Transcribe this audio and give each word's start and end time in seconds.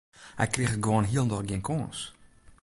Hy 0.39 0.45
kriget 0.51 0.83
gewoan 0.85 1.09
hielendal 1.09 1.43
gjin 1.47 1.65
kâns. 1.67 1.99